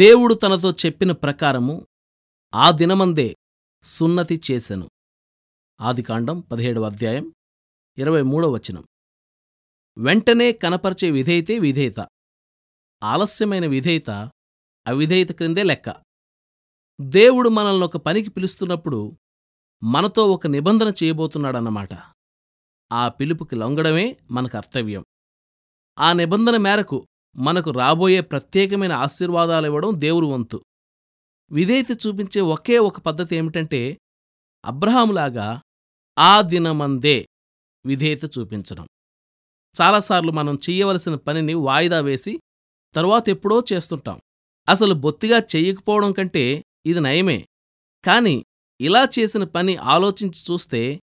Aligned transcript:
దేవుడు 0.00 0.34
తనతో 0.34 0.72
చెప్పిన 0.72 1.12
ప్రకారము 1.12 1.86
ఆ 2.54 2.70
దినమందే 2.70 3.36
సున్నతి 3.82 4.40
చేశను 4.50 4.90
ఆదికాండం 5.80 6.40
పదిహేడవ 6.40 6.82
అధ్యాయం 6.82 7.32
ఇరవై 7.98 8.22
మూడవ 8.22 8.50
వచనం. 8.50 8.84
వెంటనే 9.98 10.52
కనపరిచే 10.52 11.10
విధేయతే 11.10 11.58
విధేయత. 11.58 12.08
ఆలస్యమైన 13.02 13.66
విధేయత 13.66 14.10
అవిధేయత 14.86 15.32
క్రిందే 15.32 15.62
లెక్క. 15.62 16.02
దేవుడు 17.00 17.48
మనల్ని 17.48 17.84
ఒక 17.84 17.96
పనికి 17.96 18.30
పిలుస్తున్నప్పుడు 18.30 19.18
మనతో 19.82 20.26
ఒక 20.26 20.46
నిబంధన 20.46 20.92
చేయబోతున్నాడన్నమాట. 21.04 21.88
ఆ 22.92 23.08
పిలుపుకి 23.08 23.56
లొంగడమే 23.56 24.16
మన 24.30 24.46
కర్తవ్యం 24.46 25.04
ఆ 25.98 26.12
నిబంధన 26.12 26.56
మేరకు 26.56 27.06
మనకు 27.36 27.70
రాబోయే 27.70 28.20
ప్రత్యేకమైన 28.20 28.92
ఆశీర్వాదాలివ్వడం 28.92 29.94
దేవుడు 29.98 30.26
వంతు. 30.26 30.64
విధేయత 31.52 32.06
చూపించే 32.06 32.40
ఒకే 32.40 32.78
ఒక 32.78 33.00
పద్ధతి 33.00 33.36
ఏమిటంటే 33.36 33.98
అబ్రహాములాగా 34.64 35.60
ఆ 36.18 36.42
దినమందే 36.42 37.28
విధేయత 37.86 38.24
చూపించడం. 38.24 38.86
చాలాసార్లు 39.82 40.32
మనం 40.32 40.54
చెయ్యవలసిన 40.54 41.14
పనిని 41.14 41.54
వాయిదా 41.54 42.00
వేసి 42.00 42.40
తరువాత 42.94 43.28
ఎప్పుడో 43.28 43.64
చేస్తుంటాం. 43.72 44.20
అసలు 44.68 44.94
బొత్తిగా 44.94 45.38
చెయ్యకపోవడం 45.38 46.12
కంటే 46.12 46.64
ఇది 46.86 47.00
నయమే. 47.00 47.46
కాని 48.04 48.44
ఇలా 48.80 49.08
చేసిన 49.18 49.44
పని 49.44 49.76
ఆలోచించి 49.76 50.52
చూస్తే 50.52 51.00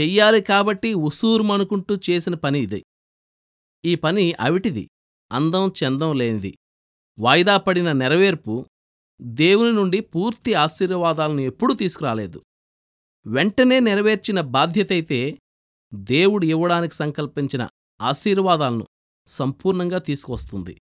చెయ్యాలి 0.00 0.40
కాబట్టి 0.40 0.94
ఉసూరుమనుకుంటూ 0.94 1.98
చేసిన 2.10 2.34
పని 2.34 2.58
ఇది. 2.58 2.84
ఈ 3.84 3.94
పని 3.94 4.32
అవిటిది. 4.32 4.88
అందం 5.32 5.72
చందం 5.78 6.12
లేనిది. 6.18 6.54
వాయిదా 7.18 7.56
పడిన 7.56 7.92
నెరవేర్పు 7.92 8.66
దేవుని 9.22 9.72
నుండి 9.72 10.00
పూర్తి 10.00 10.54
ఆశీర్వాదాలను 10.54 11.40
ఎప్పుడూ 11.40 11.74
తీసుకురాలేదు. 11.74 12.42
వెంటనే 13.26 13.80
నెరవేర్చిన 13.80 14.40
బాధ్యతైతే 14.40 15.38
దేవుడు 15.94 16.44
ఇవ్వడానికి 16.44 16.94
సంకల్పించిన 16.94 17.68
ఆశీర్వాదాలను 18.00 18.86
సంపూర్ణంగా 19.28 19.98
తీసుకొస్తుంది 19.98 20.80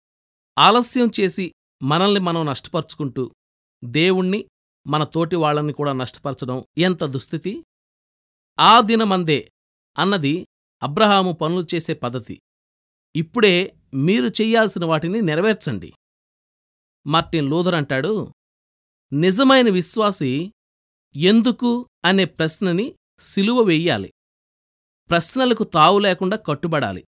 ఆలస్యం 0.57 1.09
చేసి 1.19 1.52
మనల్ని 1.83 2.19
మనం 2.19 2.45
నష్టపరుచుకుంటూ 2.45 3.31
దేవుణ్ణి 3.83 4.45
మన 4.88 5.03
తోటి 5.03 5.35
వాళ్ళని 5.35 5.73
కూడా 5.73 5.94
నష్టపరచడం 5.94 6.63
ఎంత 6.78 7.03
దుస్థితి? 7.03 7.63
ఆ 8.59 8.81
దినమందే 8.81 9.52
అన్నది 9.97 10.47
అబ్రహాము 10.83 11.31
పనులు 11.31 11.67
చేసే 11.75 11.94
పద్ధతి. 11.94 12.41
ఇప్పుడే 13.16 13.73
మీరు 13.94 14.25
చెయ్యాల్సిన 14.25 14.86
వాటిని 14.86 15.22
నెరవేర్చండి. 15.22 15.94
మార్టిన్ 17.08 17.49
లూథర్ 17.49 17.75
అంటాడు 17.75 18.33
నిజమైన 19.13 19.69
విశ్వాసి 19.69 20.53
ఎందుకు? 21.16 21.89
అనే 22.05 22.25
ప్రశ్నని 22.25 22.95
సిలువ 23.19 23.61
వెయ్యాలి 23.61 24.13
ప్రశ్నలకు 25.09 25.63
తావు 25.63 26.00
లేకుండా 26.00 26.38
కట్టుబడాలి. 26.38 27.05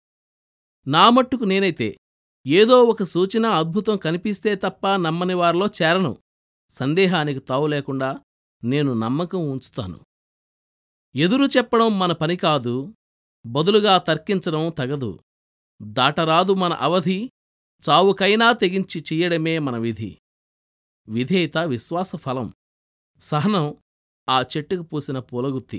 నా 0.87 1.09
మట్టుకు 1.09 1.43
నేనైతే 1.43 1.97
ఏదో 2.47 2.83
ఒక 2.83 3.03
సూచన 3.03 3.45
అద్భుతం 3.45 3.97
కనిపిస్తే 3.97 4.55
తప్ప 4.55 4.87
నమ్మని 4.87 5.33
వారిలో 5.33 5.65
చేరను. 5.65 6.17
సందేహానికి 6.69 7.39
తావు 7.39 7.67
లేకుండా 7.67 8.19
నేను 8.63 8.93
నమ్మకం 8.93 9.49
ఉంచుతాను. 9.49 9.99
ఎదురు 11.15 11.57
చెప్పడం 11.57 11.99
మన 11.99 12.11
పని 12.11 12.35
కాదు 12.35 12.93
బదులుగా 13.45 13.97
తర్కించడం 13.97 14.71
తగదు. 14.77 15.19
దాటరాదు 15.81 16.53
మన 16.53 16.73
అవధి 16.73 17.31
చావుకైనా 17.89 18.51
తెగించి 18.51 19.01
చెయ్యడమే 19.01 19.59
మన 19.59 19.77
విధి. 19.77 20.11
విధేయత 21.09 21.57
విశ్వాసఫలం 21.57 22.53
సహనం 23.19 23.65
ఆ 24.29 24.37
చెట్టుకు 24.41 24.81
పూసిన 24.81 25.19
పూలగుత్తి. 25.19 25.77